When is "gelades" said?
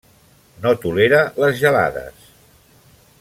1.61-2.29